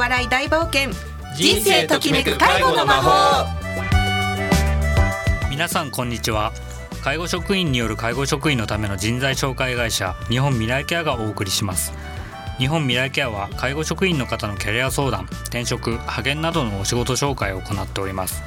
[0.00, 0.92] 笑い大冒険。
[1.36, 3.46] 人生ときめく介護の魔法。
[5.50, 6.54] 皆さんこんにちは。
[7.04, 11.92] 介護職員による介護職員のための人材紹介会社日本未来ケアがお送りします。
[12.56, 18.42] 日本未来ケアは介護職員の方のキャリア相談転職派遣などのお仕事紹介を行っております。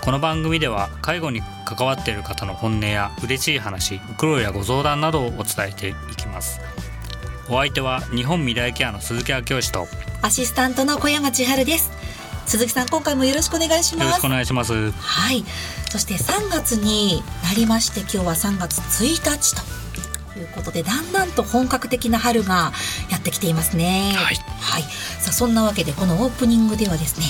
[0.00, 6.60] この番組では介護に関わっている方の本音や嬉しい話苦労やご相談などをお伝えしていきます。
[7.48, 9.88] お相手は日本未来ケアの鈴木明教師とよ
[10.22, 11.92] アシスタントの小山千春です。
[12.46, 14.08] 鈴木さん今回もよろしくお願いします。
[14.08, 14.90] ろしくお願いします。
[14.90, 15.44] はい。
[15.90, 19.54] そして3月になりまして今日は3月1日
[20.34, 22.72] ということでだんだんと本格的な春が
[23.10, 24.12] やってきていますね。
[24.16, 24.34] はい。
[24.60, 27.26] はい、さあそんなわけでこのオープニングではですね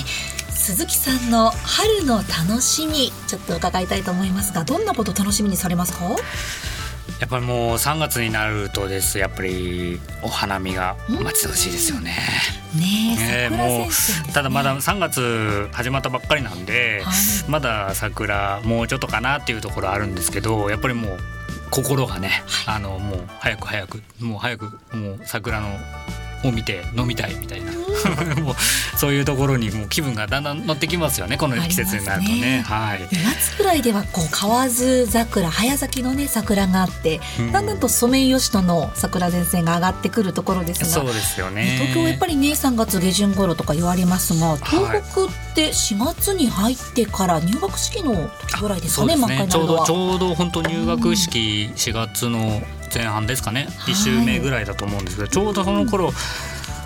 [0.49, 5.99] 鈴木さんの春の楽しみちょっと伺いたいと思いますがどんなことを楽しみにされますか？
[7.19, 9.17] やっぱりもう3月になるとです。
[9.17, 12.15] やっぱりお花見が待ち遠しいですよね。
[12.75, 17.49] ねねえ桜もうただまだ3月始まったばっかりなんで、はい。
[17.49, 21.17] まだ桜もうちょっとかなっていうところあるんですけどやっぱりもう
[21.69, 25.69] 心がね、あのもう早く早くもう早くもう桜の
[26.45, 27.71] を見て飲みたいみたいな
[28.41, 28.55] もう
[28.97, 32.63] そういうところにもう気分がだんだん乗ってきますよねこの季節になるとね。
[32.65, 32.99] はい。
[33.07, 37.51] 2月くらいではこう河津桜早咲きのね桜があって、うん。
[37.51, 41.77] だんだんとソメイヨシノの桜前線が上がってくるところですがそうですよね。
[41.79, 49.47] 東京はやっぱりね3月下旬頃とか言われますが東北って4月に入ってから入学式の時ぐらいですかねそうですね。
[49.47, 50.11] ちょうどち満開になるのは。
[50.13, 52.61] ょうど本当入学式4月の
[52.93, 56.11] 前半ですかね、はい1週目ぐらいだと思うんですけどちょうどその頃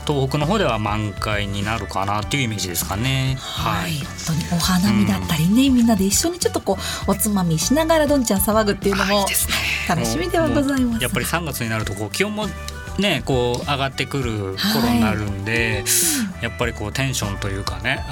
[0.07, 3.37] 東北の方では満開になるかなっていうイメージですかね。
[3.39, 9.25] はい、本当にお花見だったりね、みんなで一緒にちょっとこうおつまみしながらどんちゃん騒ぐっていうのも
[9.87, 11.03] 楽しみではございます。
[11.03, 12.47] やっぱり3月になるとこう気温も
[12.99, 15.83] ねこう上がってくる頃になるんで、
[16.41, 18.05] やっぱりこうテンションというかね。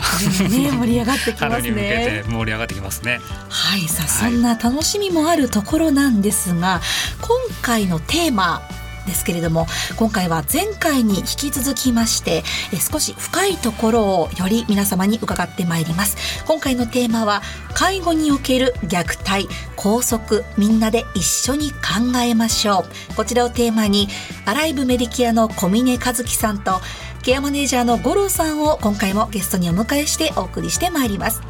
[0.49, 2.29] ね盛り上がってきます春に向けねて。
[2.29, 3.19] 盛り上がってきますね。
[3.49, 4.31] はい、さあはい。
[4.31, 6.81] そんな楽しみもあるところなんですが、
[7.21, 8.61] 今回のテーマ
[9.09, 9.65] ですけれども
[9.97, 16.17] 今回は前回に引き続きましてえ少し深いところをより皆様に伺ってまいります。
[16.45, 17.41] 今回のテーマは
[17.73, 23.15] 介護における虐待拘束みんなで一緒に考えましょう。
[23.15, 24.07] こちらをテーマに
[24.45, 26.79] アライブメディケアの小峰和樹さんと
[27.23, 31.41] ケアマネージャーの五郎さんを今回もゲストにお迎えしてお送りしてまいります。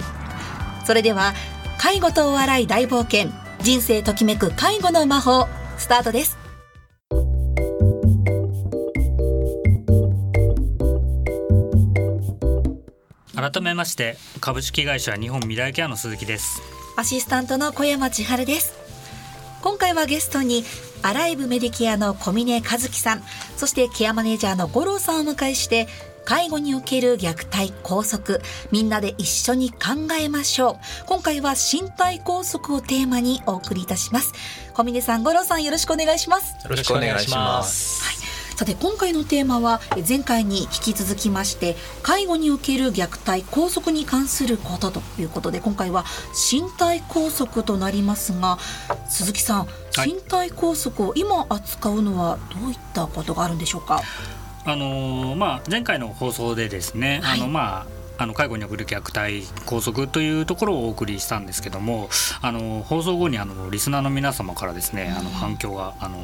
[0.86, 1.34] それでは
[1.78, 3.32] 介護とお笑い大冒険
[3.62, 5.48] 人生ときめく介護の魔法
[5.78, 6.39] スタートです。
[13.52, 16.62] 改めまして株式会社日本未来ケアの鈴木です。
[16.96, 18.74] アシスタントの小山千春です。
[19.62, 20.64] 今回はゲストに
[21.02, 23.24] アライブメディケアの小峰和樹さん
[23.58, 25.88] そしてケアマネージャーの五郎さんをお迎えして
[26.24, 28.40] 介護における虐待拘束
[28.72, 29.78] みんなで一緒に考
[30.20, 31.06] えましょう。
[31.08, 34.34] 今回は身体拘束をテーマにお送りいたします。
[34.74, 36.54] 小峰さん五郎さんよろしくお願いします。
[36.64, 38.19] よろしくお願いします。
[38.60, 46.04] さて今回のテーマはえ前回に引き続きまして介護における虐待拘束に関することということで今回は
[46.52, 48.58] 身体拘束となりますが
[49.08, 50.12] 鈴木さん、はい。
[50.14, 54.02] 身体拘束を今扱うのはどういったことがあるんでしょうか？
[54.66, 57.40] あのーまあ前回の放送でですね、はい。
[57.40, 62.10] あのまああの介護に送る虐待拘束というところをお送りしたんですけども
[62.42, 66.18] あの放送後にあのリスナーの皆様からですねあの反響があの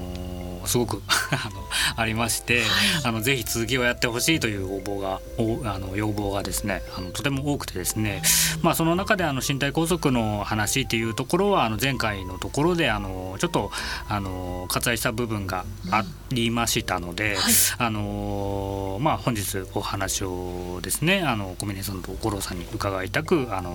[0.67, 1.01] すごく
[1.31, 1.63] あの
[1.95, 2.63] ありまして、
[3.03, 8.21] あのぜひ続きをやってほしいという応募がおあの要望がですねあのとても多くてですね、
[8.61, 13.71] まあ、その中であの身体拘束の話っていうところはあの前回のところであのちょっと
[14.09, 17.53] あの割愛した部分がありましたので、はい。
[17.77, 23.71] あのまあ、本日お話をですねあの小峰さんと五郎さんに伺いたくあの、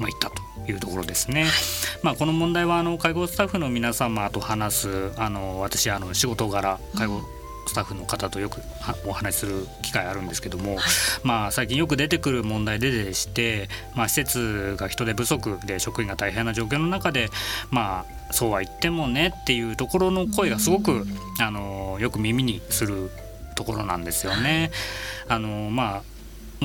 [0.00, 1.46] まあ、言ったというところですね。
[2.02, 7.22] まあ、この問題はあの介護スタッフの皆様と話すあの私あの仕事柄介護
[7.66, 10.76] スタッフの方とよくはお話しする機会あるんですけども、
[11.22, 17.30] まあ、最近よく出てくる問題ででして、まあ、施設が人手不足で職員が大変な状況の中で、
[17.70, 21.04] まあ、そうは言ってもねっていうところの声がすごく
[21.40, 23.10] あのよく耳にする
[23.54, 24.70] ところなんですよね。
[25.28, 26.13] あのまあ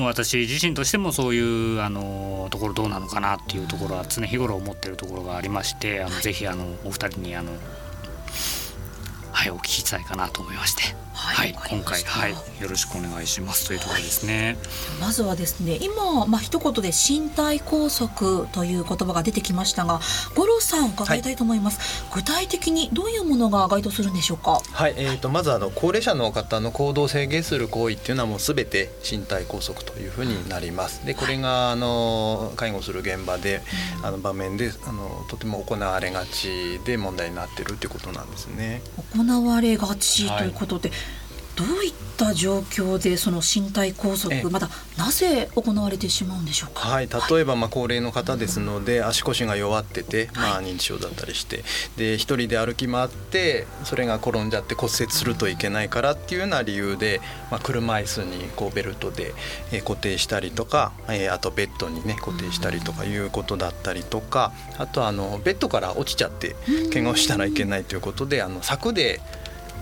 [0.04, 7.52] 私自身としてもそういうあのところどうなのかなっていうところは常日頃思ってるところがありましてあのぜひあのお二人にあの
[9.32, 10.82] はい、お聞きしたいかなと思いまして、
[11.20, 14.56] はい、はい、今回はいよろしくお願いしますというところですね。
[15.00, 20.00] まずはですね今まあ一言で身体拘束という言葉が出てきましたが、
[20.34, 24.60] 五郎さん伺いたいと思います、具体的にどういうものが該当するんでしょうか？
[24.72, 31.06] はい、えーと、まずあの高齢者の方の行動を制限する行為っていうのはもうすべて身体拘束というふうになります。
[31.06, 33.62] でこれがあの介護する現場で、
[34.02, 38.82] あの場面であのとても行われがちで問題になってるっていうことなんですね。
[39.14, 40.98] 行われがちということで、はい
[41.56, 46.88] どういった状況でその身体拘束まだなぜ行われてしまうんでしょうか？
[46.88, 51.64] はい、例えばまあ高齢の方ですので、足腰が弱ってて、まあ認知症だったりして、
[51.96, 57.20] で一人で歩き回ってそれが転んじゃって骨折するといけないからっていうような理由で、
[57.50, 59.34] まあ車椅子にこうベルトで
[59.84, 66.56] 固定したりとか、えあとベッドにね固定したりとかいうことだったりとか、あとあのベッドから落ちちゃって
[66.92, 69.20] 怪我をしたらいけないということで、あの柵で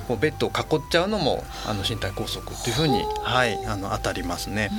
[0.08, 4.70] こうベッドを囲っちゃうのもあの身体拘束っていうふうに、はい、あの当たりますね。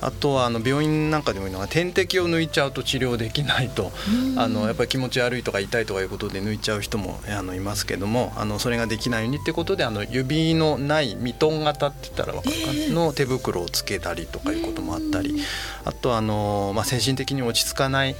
[0.00, 3.92] あとはあの病院なんかでもいいのが点滴を抜いちゃうと治療できないと、
[4.36, 15.42] あのやっぱり気持ち悪いとか痛いとかいうことで抜いちゃう人もあのいますけどもあのそれができないようにってことであの指のないミトン型って言ったら分かるかな、の手袋をつけたりとかいうこともあったり。
[15.84, 18.14] あとあの、まあ、精神的に落ち着かない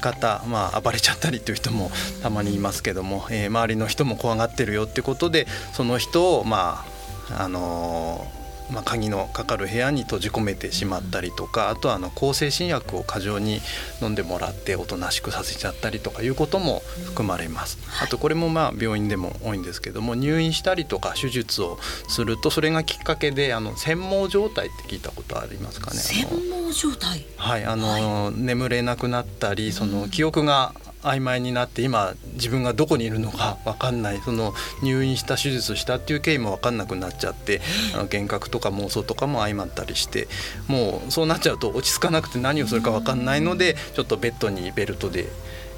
[0.00, 1.90] 方、まあ、暴れちゃったりという人も
[2.22, 6.84] たまにいますけども、えー、周りの人も怖がってるよってことでその人をま
[7.30, 13.60] ああのーまあ、鍵のかかる部屋に閉じ込めてしまったりとかあとはあの抗精神薬を過剰に
[14.00, 17.78] 飲んでもらっておとなしくさせちゃったりとかいうことも含まれます。
[18.02, 21.78] あとこれもまあ病院でも多いんですけども入院したりとか手術を
[22.08, 25.98] するとそれがきっかけであの専門状態って聞いたことありますかね？
[25.98, 27.24] 専門状態？
[27.36, 34.20] はいあの、はい、眠れなくなったりその記憶が曖昧になって今自分がどこにいるのか分かんない。
[34.24, 37.60] その入院した手術したっていう経緯も分かんなくなっちゃって
[37.92, 40.28] あの幻覚とか妄想とかも相まったりして
[40.66, 45.26] もうそうなっちゃうと落ち着かなくて何をするか分かんないのでちょっとベッドにベルトで、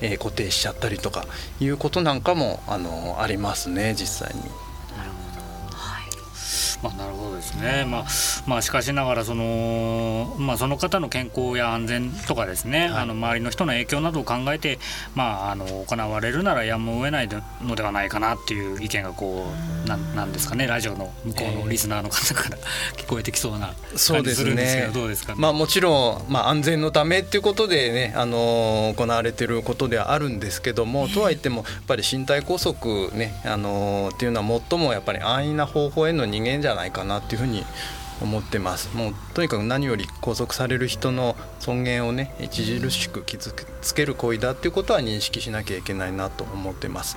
[0.00, 1.25] えー、固定しちゃったりとか
[1.61, 4.65] いうことなんかもあのありますね実際に。
[6.82, 8.05] まあ、なるほどですね、まあ
[8.46, 14.78] まあ、しかしながらその,、まあ、その方の健康や安全とかですね、はい、あの周りの人の影響などを考えて、
[15.14, 17.28] まあ、あの行われるならやむを得ない
[17.62, 19.46] のではないかなっていう意見がこ
[19.84, 20.67] うななんですかね。
[20.67, 23.69] ラジオの向こうのリスナーの方から、えー、聞こえてきそうな
[24.08, 37.64] 感じするんですけど、ね、どうですか、ね、まあ、もちろん、まあ、安全のためっていうことでね、あの行われてることではあるんですけども、とはいってもやっぱり身体拘束ね、あのっていうのは最もやっぱり安易な方法への人間じゃないかなっていうふうに
[38.22, 43.52] 思ってますもうとにかく何より拘束される人の尊厳をね著しく傷
[43.82, 47.16] つける行為だっていうことは認識しなきゃいけないなと思ってます。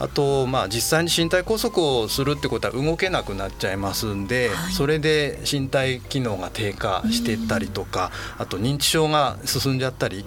[0.00, 10.24] あと、まあ、実際に身体拘束をするってことは動けなくなっちゃいますんで、はい、それで身体機能が低下していったりとか、あと認知症が進んじゃったり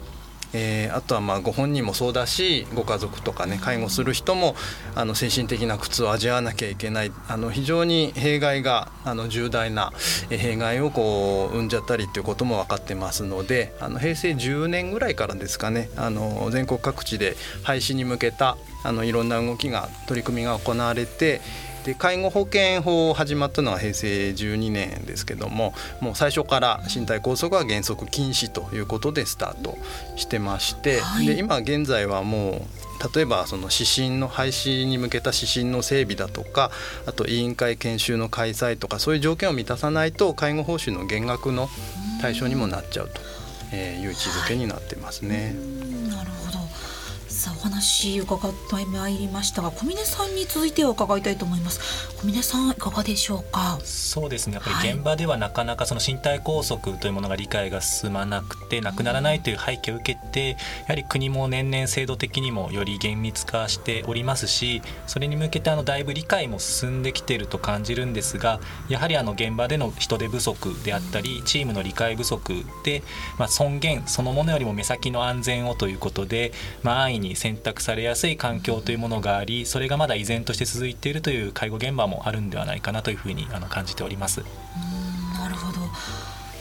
[0.53, 4.55] えー、あとはまあご本人もそうだしご家族とかね介護する人も
[4.95, 7.11] あの精神的な苦痛を味わわなきゃいけない。
[7.27, 9.91] あの非常に弊害があの重大な
[10.29, 21.41] 弊害をこう生んじゃったりということも分かってますのであの平成10年ぐらいからですかねあの全国各地で廃止に向けたあのいろんな動きが取り組みが行われて
[21.87, 29.77] で介護保険法始まったのは平成12年ですけどももう最初から身体拘束は原則禁止ということでスタート
[30.17, 36.71] してまして、はい、で今現在はもう例えばその指針の廃止に向けた指針の整備だとか
[37.05, 41.69] あと委員会研修の開催とかそういう条件を満たさないと介護報酬の減額の
[42.21, 43.09] 対象にもなっちゃう
[43.69, 45.55] という位置づけになってますね。
[46.09, 46.56] なるほど
[47.47, 52.11] さあお話伺ってまいりましたが小峰さんに続いては伺いたいと思います。
[52.17, 53.79] 小峰さんいかがでしょうか？
[53.85, 54.55] そうですね。
[54.55, 60.57] やっぱり現場ではなかなかその身体拘束というものが理解が進まなくてなくならないという背景を受けてや
[60.89, 73.03] はり国も年々制度的にもより厳密化しておりますしそれに向けてあのだいぶ理解も進んできていると感じるんですがやはりあの現場での人手不足であったりチームの理解不足で、
[73.37, 76.51] まあ、尊厳そのものよりも目先の安全をということで、
[76.83, 84.43] まあ、安易にに選択されやすい環境というものがありそれがまだ依然として続いているという介護現場もあるんではないかなというふうにあの感じております。
[85.39, 85.87] なるほど。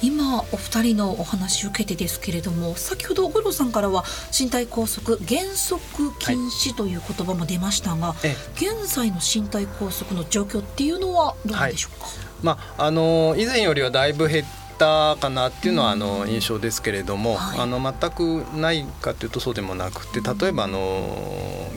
[0.03, 4.05] 今お二人のお話を受けてですけれども先ほど五郎さんからは
[4.39, 14.45] 身体拘束原則禁止という言葉も出ましたが、はい、現在の身体拘束の状況っていうのはどうでしょうか、はい、まあ、あの以前よりはだいぶ減
[14.77, 17.61] っったかなっていうのはあの印象ですけれども、はい。
[17.61, 20.79] あの全くないかというとそうでもなくて例えばあの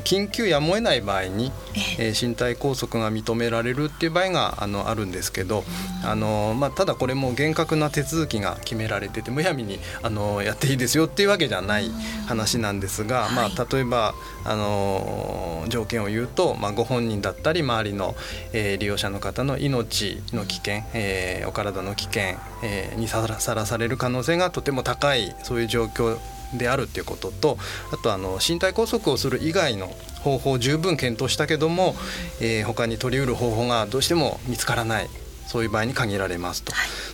[0.03, 1.51] 緊急やむを得ない場合に、
[1.97, 5.63] えー身体拘束が認められるっていう場合があのあるんですけど、
[6.03, 11.89] あのまあ、ただこれも厳格な手続きが決められててむやみにあのやっていいですよっていうわけじゃない
[12.27, 14.13] 話なんですが、まあ、例えば
[14.43, 18.15] あの条件を言うと、まあ、ご本人だったり周りの、
[18.51, 26.17] えー利用者の方の命の危険、えーお体の危険、えにさらされる可能性がとても高いそういう状況
[26.57, 27.57] であるっていうことと
[27.93, 29.87] あとあの身体拘束をする以外の
[30.21, 31.95] 方法を十分検討したけども、
[32.41, 35.09] えー他に取りうる方法がどうしても見つからない。
[35.49, 36.71] そういう場合に限られますと、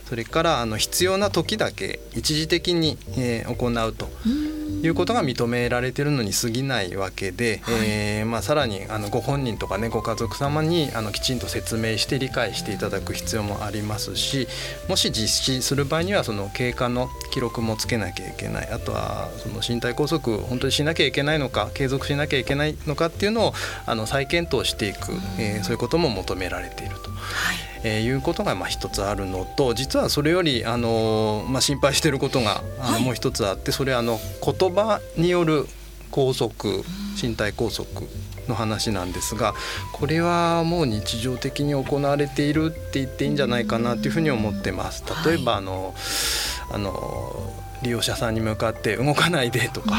[0.09, 4.09] それからあの必要な時だけ一時的に、えー行うと
[4.83, 14.47] いうことが認められているのに過ぎないわけで、えーまあ、さらにあのご本人とかねご家族様にあのきちんと説明して理解していただく必要もありますし
[14.89, 18.69] もし実施する場合にはその経過の記録もつけなきゃいけない。
[18.69, 23.53] あとはその身体拘束本当にしなきゃいけないのか継続しなきゃいけないのかっていうのを
[23.85, 27.09] あの再検討していく、えーそういうことも求められていると。
[27.87, 35.67] えーいうことがまあ一つあるのと実はそれよりあのー、まあ、心配していることがあのもう一つあってそれはあの言葉による
[36.09, 36.53] 拘束
[37.21, 37.87] 身体拘束
[38.47, 39.53] の話なんですが
[39.93, 45.03] これはもう日常的に行われているって言っていいんじゃないかなというふうに思ってます。
[45.25, 45.93] 例えばあの
[46.71, 49.97] あの利用者さんに向かって動かないでとか、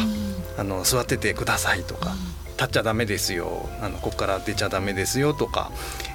[0.58, 2.16] あの座っててくださいとか、
[2.58, 5.70] 立っちゃダメですよあのここから出ちゃダメですよとか、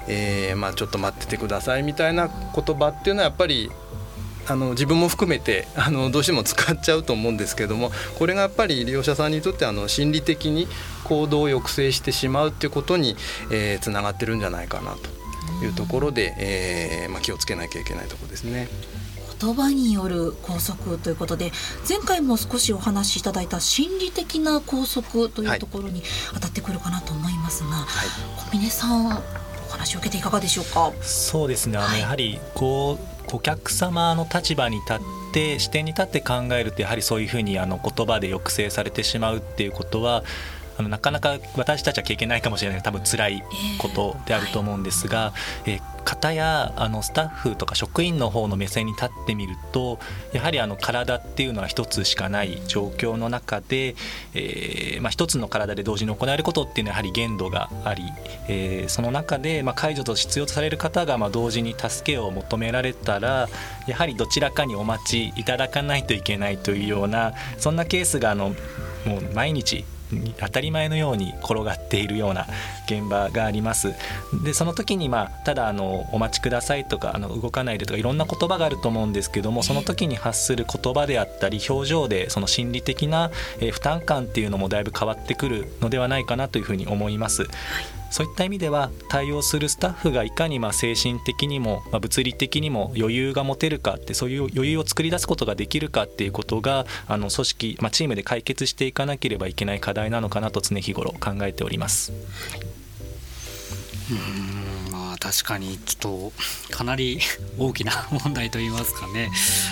[0.08, 3.70] えーまあ、ちょっと待っててくださいみたいな言葉っていうのはやっぱり
[4.48, 10.66] あの自分も含めてあのどうしても使っちゃうと思うんですけどもこれがやっぱり利用者さんにとってあの心理的に
[11.04, 13.16] 行動を抑制してしまうっていうことに
[13.52, 18.68] えーつながってるんじゃないかなというところで、えーまあ、気をつけなきゃいけないとこですね。
[19.42, 21.50] 言葉による拘束ということで
[21.88, 26.02] 前回も少しお話しいただいた心理的な拘束というところに
[26.34, 27.86] 当たってくるかなと思いますが、
[28.50, 29.10] 小峰さんお
[29.70, 30.92] 話を受けていかがでしょうか？
[31.02, 31.78] そうですね。
[31.78, 32.00] あの、はい。
[32.00, 34.98] やはりこう顧客様の立場に立っ
[35.32, 40.22] て視点に立って考えるとやはりそういうふうにあの言葉で抑制されてしまうっていうことは
[40.82, 43.44] あのなかなか私たちは経験ないかもしれない多分辛い
[43.78, 45.32] ことであると思うんですが、
[45.66, 49.98] えー方やあのスタッフとか職員の方の目線に立ってみると
[50.32, 53.94] やはりあの体っていうのは一つしかない状況の中で、
[54.34, 58.02] えーまあ、一つの体で同時に行えることっていうのはやはり限度があり、
[58.48, 63.48] えーその中で、まあ、解除と必要とされる方がまあ同時に助けを求められたら
[63.86, 68.50] やはりどちらかにお待ちいただかないといけないというようなそんなケースがあの
[69.06, 69.84] もう毎日
[70.38, 72.46] 当たり前のように転がっているような
[72.86, 73.94] 現場があります。
[74.44, 87.48] でその時にまあただあのお待ちくださいとかあの動かないでとかいろんな言葉があると思うんですけどもその時に発する言葉であったり表情でその心理的なえー負担感っていうのもだいぶ変わってくるのではないかなというふうに思います。
[88.12, 102.12] そういった意味では対応するスタッフがいかにまあ精神的にもま物理的にも余裕が持てるかってそういう余裕を作り出すことができるかっていうことがあの組織、ま、チームで解決していかなければいけない課題なのかなと常日頃考えております。
[105.18, 107.20] 確かにちょっとかなり
[107.58, 109.30] 大きな問題と言いますかね。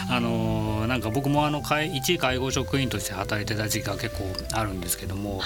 [0.08, 5.40] あのなんか僕もあの介一介護職員として働いてた時期が結構あるんですけども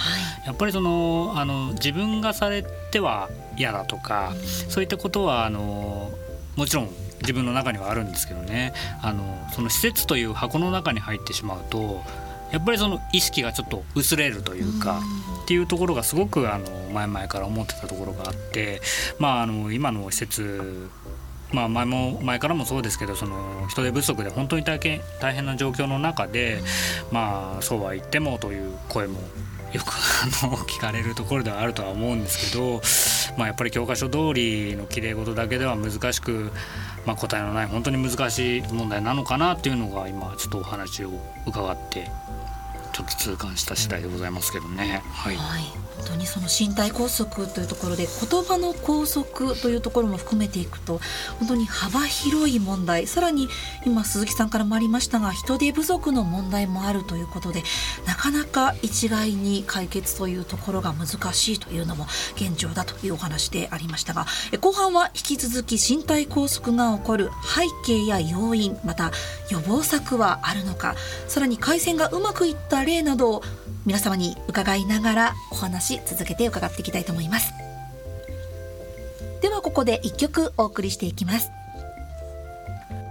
[0.46, 4.32] やっぱりそのあの自分がされては嫌だとか
[4.68, 6.10] そういったことはあの
[6.56, 8.72] もちろん自分の中にはあるんですけどね。
[9.02, 12.02] あのその施設という箱の中に入ってしまうと
[12.54, 15.00] やっぱりその意識がちょっと薄れるというか、
[15.42, 18.80] っていうところがすごくあの前々から思ってたところがあって、
[19.18, 20.88] まあ、あの今の施設
[21.52, 26.60] まあ、前も前からもそうですけどその人手不足で本当に大変大変な状況の中で、
[27.12, 29.20] まあ、そうは言ってもという声も
[29.72, 29.92] よく
[30.42, 32.80] あの聞かれるところではあるとは思うんですけど、
[33.36, 36.50] まあ、やっぱり教科書通りのきれい事だけでは難しく、
[37.06, 41.10] まあ、答えのない本当に難しい問題なのかなっていうのが今ちょっとお話を
[41.46, 42.10] 伺って
[42.94, 45.02] ちょっと痛感した次第でございますけどね。
[45.10, 45.62] はいはい、
[45.96, 51.00] 本当にその身体拘束というところで言葉の拘束というところも含めていくと
[51.38, 53.48] 本当に幅広い問題さらに
[53.86, 57.62] 今鈴木さんからもありましたが人手不足の問題もあるということで
[58.06, 64.26] なかなか一概に解決というところが難しいというのも現状だというお話でありましたが
[64.60, 69.12] 後半は引き続き身体拘束が起こる背景や要因また
[69.50, 70.94] 予防策はあるのか
[71.28, 73.42] さらに回線がうまくいった例などを
[73.86, 77.52] 皆様に伺いながらお話続けて伺っていきたいと思います。
[79.42, 81.50] ではここで一曲お送りしていきます。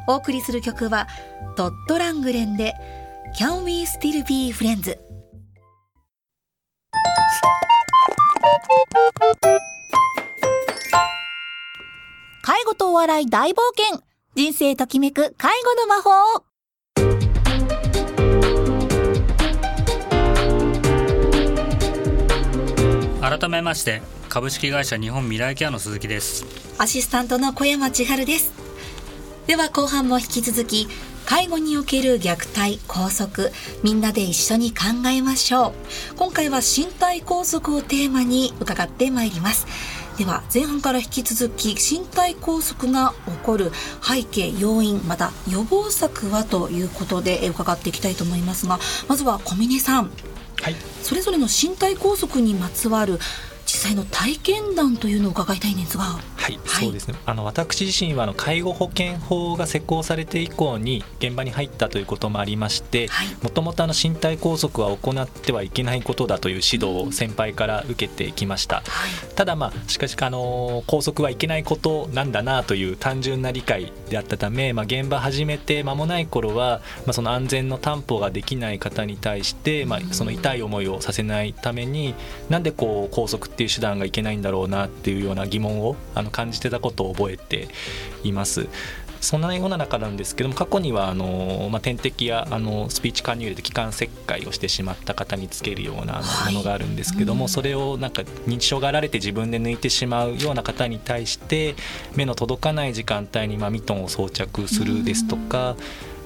[0.08, 1.08] お送りする曲は
[1.56, 2.74] トッド・ラングレンで
[3.40, 4.98] Can We Still Be Friends
[12.42, 14.02] 介護とお笑い大冒険。
[14.36, 16.53] 人生ときめく介護の魔法。
[23.24, 26.46] 改めまして株式会社日本未来ケアの鈴木です。
[26.78, 28.52] アシスタントの小山千春です。
[29.48, 30.90] では後半も引き続き
[31.26, 33.50] 介護における虐待拘束
[33.82, 35.74] みんなで一緒に考えましょう。
[36.18, 39.68] 今回は身体拘束をテーマに伺ってまいります。
[40.18, 50.12] では前半から引き続き身体拘束が起こる背景要因また予防策はということで伺っていきたいと思いますがまずは小峰さん、
[50.64, 53.20] はい、それぞれの身体拘束にまつわる
[53.74, 56.04] 実際の体験談というのを伺いたいんですが。
[56.04, 56.20] は
[56.52, 57.16] い、はい、そうですね。
[57.26, 63.10] あの私自身はあの介護保険法が施行されて以降に現場に入ったということもありまして
[63.42, 82.16] もともと身体拘束は行ってはいけないことだという指導を先輩から受けてきました、はい、ただまあしかしあの拘束はいけないことなんだなという単純な理解であったため、まあ、現場始めて間もない頃は、まあ、その安全の担保ができない方に対して、まあ、その痛い思いをさせないために
[82.50, 87.68] なんでこう拘束っていう手段がいけないんだろうなっていうような疑問をあの感じてたことを覚えて
[88.24, 88.68] います。
[89.24, 101.76] そんなような中なんですけども過去にはあの、まあ、点滴やあのスピーチ管入れで気管切開をしてしまった方につけるようなものがあるんですけども、はい、それをなんか認知症があられて自分で抜いてしまうような方に対して
[102.16, 105.78] 目の届かない時間帯にまあミトンを装着するですとか。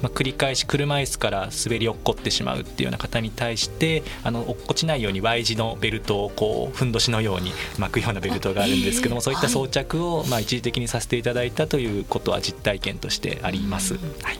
[0.01, 13.95] まあ、繰り返し車椅子から滑り落っこってしまうっていうような方に対してあの落っこちないように Y 字のベルトをこうふんどしのように巻くようなベルトがあるんですけどもそういった装着をまあ一時的にさせていただいたということは実体験としてあります。
[13.95, 13.99] は
[14.31, 14.39] い。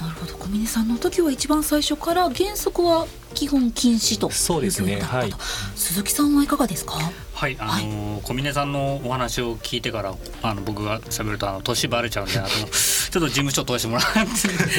[0.00, 0.34] なるほど。
[0.36, 5.32] 小峰さんの時は一番最初から原則は基本禁止とそうですね、はい、
[5.74, 6.94] 鈴木さんはいかがですか？
[7.32, 14.04] はいあのーはい、小峰さんのお話を聞いてからあの僕が喋るとあの年バレちゃうんであの ちょっと事務所通してもらっ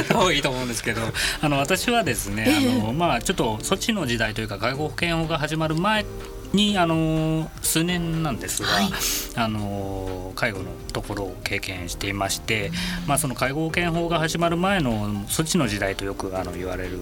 [0.08, 1.02] た方がいいと思うんですけど
[1.42, 6.06] あの私はですね、えー、あのまあちょっとそっちの時代というか介護保険法が始まる前
[6.54, 8.90] にあの数年なんですが、はい、
[9.36, 12.72] あの介護のところを経験していまして、
[13.08, 17.00] まあ、その介護保険法が始まる前のそっちの時代とよくあの言われる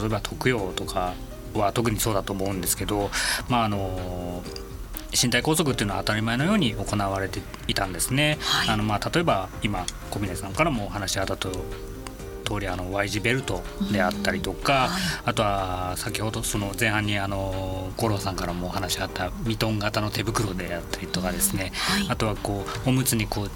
[0.00, 1.14] 例えば特養とか
[1.54, 3.10] は特にそうだと思うんですけど、
[3.48, 4.42] まあ、あの
[5.12, 8.38] 身体拘束っていうのは当たり前のように行われていたんですね。
[8.40, 11.50] はい、あのまあ例えば今小峰さんからもお話あったと
[12.50, 14.90] 通りあの Y 字ベルトであったりとか、はい、
[15.26, 23.50] あとは先ほどその前半にあの五郎さんからもお話あったミトン型の手袋であったりとかですね、はい、あとはこうおむつにこう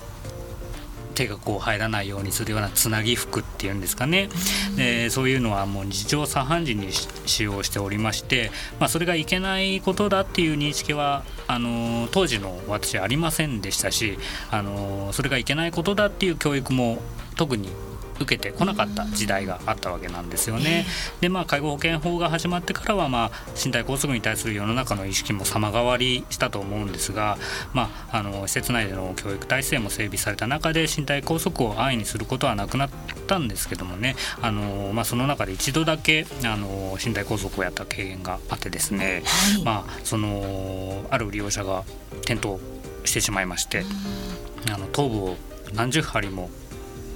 [1.14, 4.28] 手がこう入らないようにするようなつなぎ服っていうんですかね、
[4.76, 14.18] でそういうのはもう日常茶飯事に使用しておりまして、まあ、それがいけないことだっていう認識はあの当時の私ありませんでしたし
[14.50, 16.98] あのそれがいけないことだっていう教育も
[17.36, 17.68] 特に
[18.20, 20.86] 受けてこなかった時代があったわけなんですよね。
[21.20, 23.30] でまあ介護保険法が始まってからは、まあ、
[23.62, 27.38] 身体拘束に対する世の中の意識も様変わりしたと思うんですが、
[27.72, 32.90] まあ、あの施設内での教育体制も整備された中で身体拘束を安易にすることはなくなっ
[33.26, 41.84] たんですけどもねあの、まあ、その中で一度だけあの身体拘束をやった経験があってですね、はい、まあ、そのある利用者が
[42.22, 42.56] 転倒
[43.04, 43.84] してしまいまして
[44.72, 45.36] あの頭部を
[45.74, 46.50] 何十針も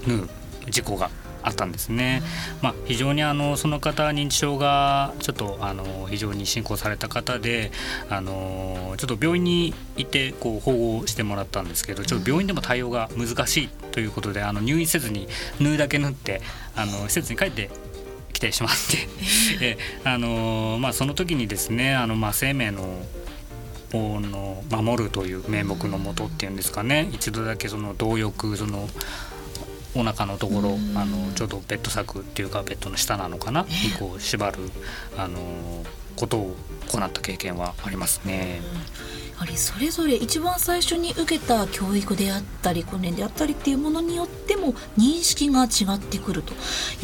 [0.07, 0.29] 縫う
[0.71, 1.11] 事故が
[1.43, 2.23] あったんですね、
[2.63, 7.71] まあ、非常にあのその方認知症がちょっとあの非常に進行された方で
[8.11, 15.29] あのちょっと病院に行ってこう保護してもらったんですけどちょっと病院でも対応が難しいということであの入院せずに
[15.61, 16.41] 縫うだけ縫って
[16.77, 17.71] あの施設に帰って
[18.33, 23.03] きてしまってえあの、まあ、その時にですねあの、まあ、生命の
[23.91, 28.87] の守るという名目のもとっていうんですかね一度だけその動欲その
[29.99, 33.63] お腹のところあのちょうどベッド柵っていうかベッドの下なのかな？
[33.63, 34.59] にこう縛る
[35.17, 35.39] あの
[36.15, 36.57] ことを
[36.89, 38.61] 行った経験はありますね。
[39.39, 46.55] やはりそれぞれ一番最初に受けた教育であったり訓練であったりっていうものによっても認識が違ってくると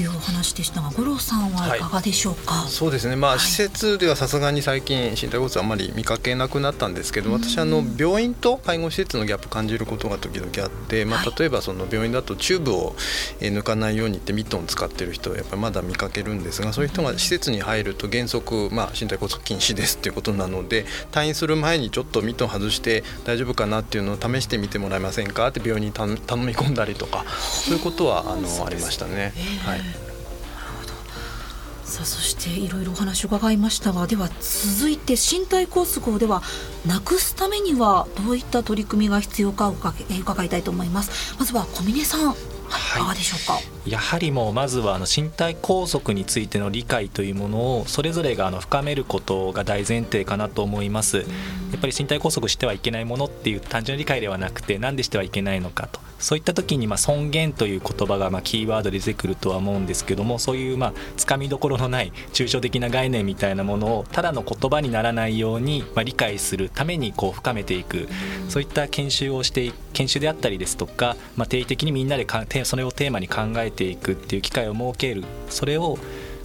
[0.00, 1.78] いうお話でしたが五郎さんはい。
[1.78, 3.14] かがでしょうか、はい、そうですね。
[3.14, 12.96] まあ、はい、施設ではさすがに最近身体骨折あまり見かけなくなったんですけど私あの病院と介護施設のギャップ感じることが時々あって、まあ、例えばその病院だとチューブを
[13.38, 26.18] 抜かないようにってミットン使ってる人はやっぱりまだ見かけるんですがそういう人が施設に入ると原則、まあ、身体骨折禁止ですっていうことなので退院する前にちょっとミトン外して大丈夫かなっていうのを試してみてもらえませんかって病院に頼み
[26.56, 29.32] 込んだりとかそういうことはあのありましたね。
[29.64, 29.80] はい。
[31.84, 36.42] さあそしていろいろお話を伺いましたがでは続いて身体拘束をでは
[36.84, 41.36] なくすためにはどういった取り組みが必要か伺いたいと思います。
[41.38, 42.34] まずは小峰さんい
[42.98, 51.18] かがでしょうか、やはりもうまずはあの身体拘束についての理解というものをそれぞれがあの深めることが大前提かなと思います。
[51.18, 51.24] や
[51.76, 56.00] っぱり身体拘束してはいけないものっていう単純な理解ではなくて何でしてはいけないのかと。
[56.18, 68.08] そういった時にまあ尊厳という言葉がまあキーワードで出てくるとは思うんですけどもそういうまあつかみどころのない抽象的な概念みたいなものをただの言葉にならないようにまあ理解するためにこう深めていく。
[68.48, 75.98] そういった研修をして研修であったりですとか、まあ、定期的にみんなでかそれをテーマに考えてていくっていう機会を設けるそれを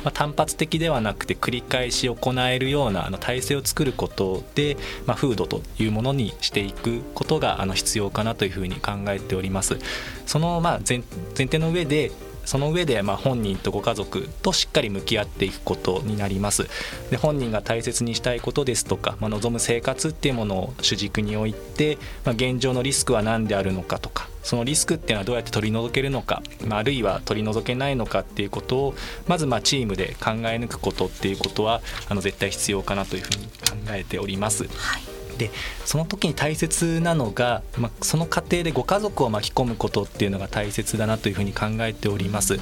[0.04, 9.78] まあ、単発的ではなくて繰り返し行えるようなあの体制を作ることで、まあ、風土というものにしていくことがあの必要かなというふうに考えております。
[10.26, 11.04] そのまあ前
[11.38, 12.12] 前提の上で
[12.50, 16.68] その上でま本人とご家族としっかり向き合っていくことになります
[17.12, 28.94] で本人が大切にしたいことですとか、まあ、望む生活っていうものを主軸に置いて、まあ、現状のリスクは何であるのかとかそのリスクっていうのはどうやって取り除けるのか、まあ、あるいは取り除けないのかっていうことを
[29.28, 34.64] まずまチームで考え抜くことっていうことはあの絶対必要かなというふうに考えております。
[34.64, 35.50] はいで
[35.86, 42.60] その時に大切なのが、まあ、その過程でご家族を巻き込むことっていうのが大切だなというふうに考えております。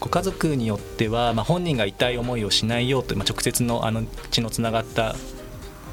[0.00, 5.16] ご家族によっては、まあ、本人が痛い思いをしないようと、まあ、直接のあの血のつながった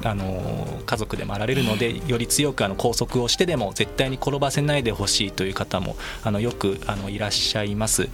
[0.04, 8.08] あの家族でもあられるのでより強くあの拘束をしてでも絶対に転ばせないでほしいという方もあのよくあのいらっしゃいます。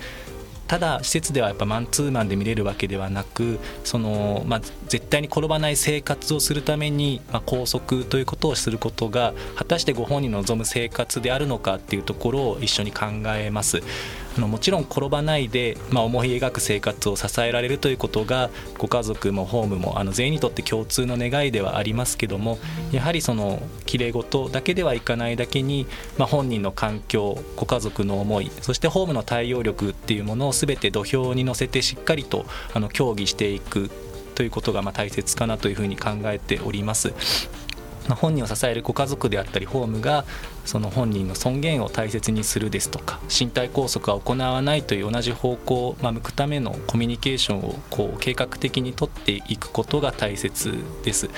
[0.69, 13.83] ただ施設ではやっぱマンツーマンで見れるわけではなくその、まあ、絶対に転ばない生活をするために、まあ、拘束ということをすることが果たしてご本人の望む生活であるのかっていうところを一緒に考えます。
[14.39, 22.59] あのもちろん転ばないで、まあ、思い描く生活を支えられるということがご家族もホームもあの全員にとって共通の願いではありますけども
[22.93, 33.91] やはりそのきれい事だけではいかないだけに、まあ、本人の環境ご家族の思いそしてホームの対応力っていうものを全て土俵に乗せてしっかりとあの協議していく
[34.37, 37.13] ということがま大切かなというふうに考えております。
[38.15, 40.25] 本人を支えるご家族であったりホームが
[40.65, 51.29] その本人の尊厳を大切にするですとか身体拘束は行わないという同じ方向を向くためのコミュニケーションをこう計画的にとっていくことが大切です。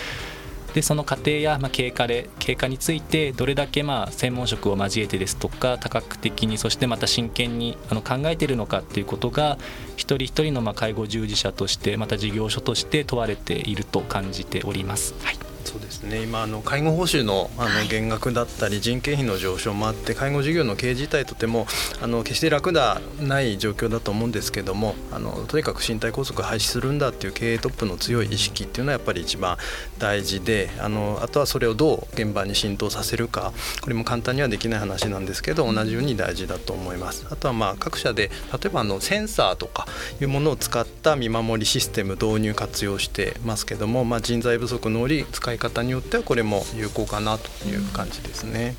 [0.74, 9.58] でその過程や、まあ、経過で経過についてどれだけまあ専門職を交えてですとか多角的にそしてまた真剣にあの考えているのかっていうことが
[9.96, 15.14] 一人一人のまあ介護従事者としてまた事業所として問われていると感じております。
[15.24, 21.66] はいそうですね今あの介護報酬のあの減額だったり人件費の上昇もあって介護事業の経営自体とても
[22.00, 29.56] あの決して楽ではない状況だと思うんですけどもあのとにかく身体拘束廃止するんだっていう経営トップの強い意識っていうのはやっぱり一番
[29.98, 37.26] 大事であのあとはそれをどう現場に浸透させるかこれも簡単にはできない話なんですけど同じように大事だと思います。
[37.30, 39.86] あとはまあ各社で例えばあのセンサーとか
[40.20, 48.76] いうものを使った見守りシステム導入活用してますけども、まあ、人材不足の折使い方によってはこれも有効かなという感じですね。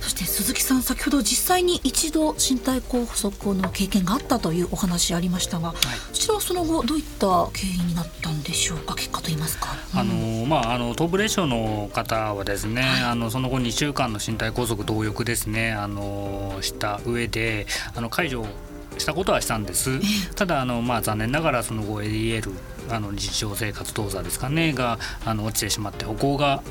[0.00, 5.82] そして鈴木さん先ほど実際に一度身体拘束の経験があったというお話ありましたが、はい、こ
[6.14, 8.94] ちらはその後どういった経緯になったんでしょうか？
[8.94, 18.46] 結果といいますか、うん、あのまああの東部霊障の方はですね、はい、あのその後2週間の身体拘束同翼ですねあのした上であの解除
[18.96, 20.00] したことはしたんです。
[20.34, 22.52] ただあのまあ残念ながらその後 ADL
[22.90, 26.62] あの日常生活動作ですかねがあの落ちてしまって歩行が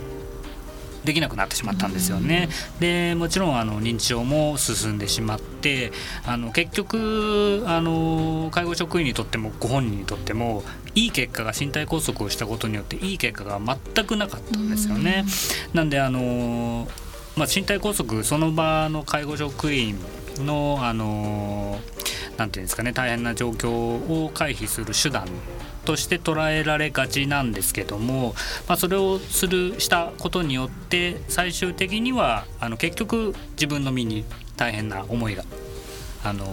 [1.04, 2.50] できなくなってしまったんですよね。
[2.80, 5.92] でもちろんあの認知症も進んでしまって
[6.26, 10.64] あの結局あの介護職員にとってもご本人にとっても
[10.96, 15.26] いい結果が身体拘束をしたことによっていい結果が全くなかったんですよね。
[15.74, 16.88] なんであの
[17.38, 19.98] まあ、身体拘束その場の介護職員
[20.40, 21.80] のあの
[22.46, 25.28] んていうんですかね大変な状況を回避する手段
[25.86, 28.36] として捉えられがちなんですけども、
[28.68, 34.26] まあ、それをするしたことによって最終的にはあの結局自分の身に
[34.58, 35.44] 大変な思いが
[36.24, 36.46] あの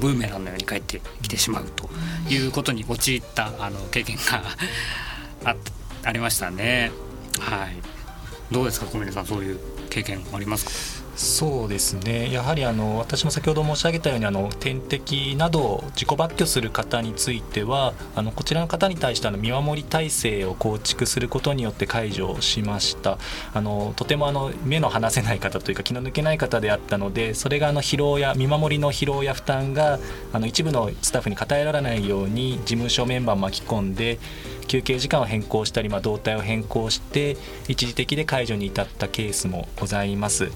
[0.00, 1.88] ブーメランのように返ってきてしまうと
[2.28, 4.42] いうことに陥ったあの経験が
[5.52, 5.56] あ
[6.02, 6.92] ありましたね。
[7.40, 7.76] はい、
[8.50, 9.58] どうですか小峰さんそういう
[9.90, 10.95] 経験ありますか？
[11.16, 23.16] そうですねやはりあの私も先ほど申し上げたようにあの点滴などを自己抜去する方についてはあのこちらの方に対してあの見守り体制を構築することによって解除しました
[23.54, 29.98] あのとてもあの目の離せない方というか気の抜けない方であったのでそれがあの疲労や見守りの疲労や負担が
[30.34, 34.18] あの一部のスタッフに偏らないように事務所メンバーを巻き込んで
[34.66, 40.50] 休憩時間を変更したり、まあ、動態を変更して一時的で解除に至ったケースもございます。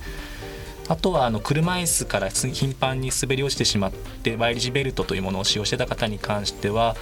[0.90, 6.96] あとはあの車椅子から頻繁に滑り落ちてしまって Y 字ベルトというものを使用してた方に関しては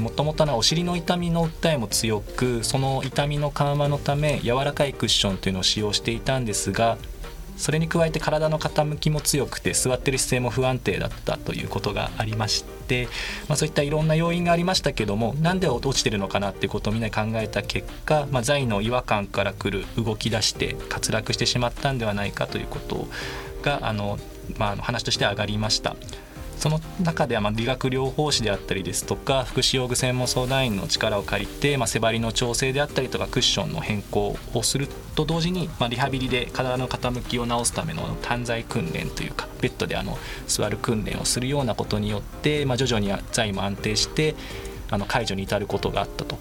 [0.00, 6.96] もともとお尻の痛みの訴えも強くその痛みの緩和のため柔らかいクッションというのを使用していたんですが
[7.56, 13.08] それに加えて体の傾きも強くて座ってる姿勢も不安定だったということがありまして、
[13.48, 23.06] まあ、そういったいろんな要因がありましたけどもなんで落ちてるのかなっていうことをみんな考えた結果、まあ、座位の違和感からくる動き出して滑落してしまったんではないかということ
[23.62, 24.18] があの、
[24.58, 25.96] まあ、話として上がりました。
[26.58, 44.34] その中ではま理学療法士であったりですとか福祉用具専門相談員の力を借りて、まあ、背張りの調整であったりとかクッションの変更をすると同時に、まあ、リハビリで体の傾きを治すための短材訓練というかベッドであの座る訓練をするようなことによって、まあ、徐々に材も安定して
[44.90, 46.38] あの解除に至ることがあったと。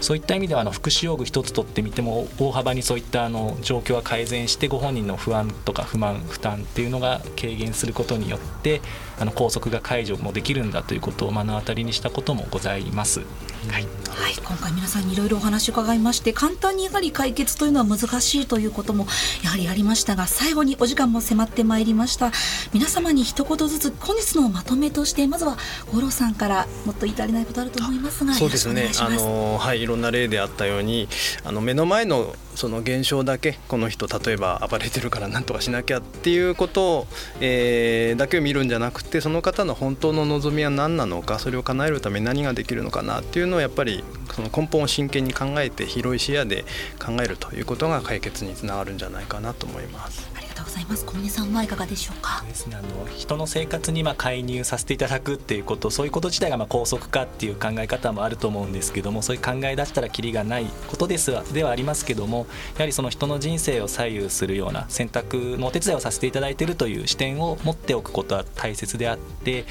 [0.00, 8.80] そういった意味ではあの福祉用具一つとってみても大幅にそういったあの状況は改善してご本人の不安とか不満負担っていうのが軽減することによって
[9.18, 13.20] あの拘束が解除もできるんだということを目の当たりにしたこともございます。
[13.68, 19.06] はい、はい、今回皆さんにいろいろお話を伺いまして簡単にやはり解決というのは難しいということも
[19.44, 22.32] やはりありましたが最後にお時間も迫ってまいりました。
[22.72, 25.58] 皆様に一言ずつ本日のまとめとしてまずは
[25.92, 28.90] 五郎さんからもっと言い足りないことあると思いますがそうですね。
[28.98, 31.08] あのはいいろんな例であったように
[31.44, 37.06] あの目の前のその現象だけこの人例えば暴れてるから何とかしなきゃっていうことを、
[37.40, 46.64] えー、だけを見るんじゃなくてその方の本当の望みは何なのかそれを叶えるために何ができるのかなっていうのをやっぱりその根本を真剣に考えて広い視野で
[46.98, 50.39] 考えるということが解決につながるんじゃないかなと思います。
[50.70, 51.04] ございます。
[51.04, 52.44] 小峰さんはいかがでしょうか？
[52.46, 52.76] ですね。
[52.76, 69.64] あの人の生活にまあ介入させていただくっていうことそういうこと自体がまあ拘束化っていう考え方もあると思うんですけどもそういう考え出したらきりがないことですではありますけどもやはりその人の人生を左右するような選択のお手伝いをさせていただいているという視点を持っておくことは大切であって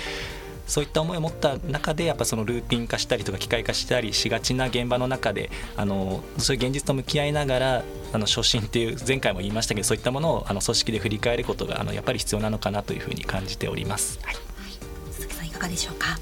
[0.70, 14.20] そういった思いを持った中でやっぱそのルーティン化したりとか機械化したりしがちな現場の中であのそういう現実と向き合いながらあの初心っていう前回も言いましたけどそういったものをあの組織で振り返ることがあのやっぱり必要なのかなというふうに感じております。
[14.24, 14.36] はい、
[15.12, 16.18] 鈴木さんいかがでしょうか？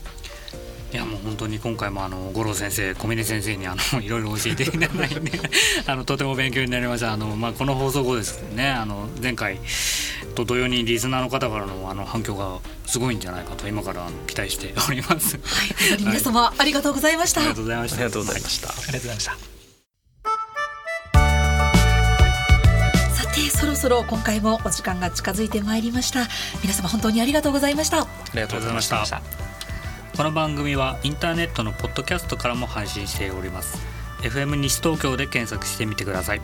[0.94, 5.40] いやもう本当に今回もあの五郎先生小峰先生にあの いろいろ教えていただいて
[5.86, 9.60] あのとても勉強になりましたあの、まあ、この放送後ですねあの前回
[10.36, 15.40] と同様にリスナーの方からのあの反響がすごいんじゃないかと今からあの期待しております。
[15.44, 17.42] はい、皆様、はい、ありがとうございました。
[17.42, 17.96] ありがとうございました。
[17.96, 18.70] ありがとうございました。
[18.70, 19.58] ありがとうございました。
[23.16, 26.28] さてそろそろ今回もお時間が近づいてまいりました
[26.62, 29.47] 皆様本当にありがとうございましたありがとうございました
[30.18, 33.78] この番組はインターネットのポッドキャストからも配信しております。
[34.24, 36.42] FM 西東京で検索してみてください。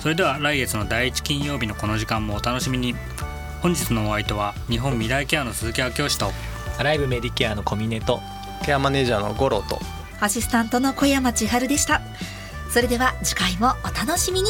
[0.00, 2.94] それでは来月の第1金曜日のこの時間もお楽しみに。
[3.60, 6.32] 本日のお相手は日本未来ケアの鈴木明義と。
[6.78, 8.22] アライブメディケアの小峰と。
[8.64, 9.78] ケアマネージャーの五郎と。
[10.20, 12.00] アシスタントの小山千春でした。
[12.70, 14.48] それでは次回もお楽しみに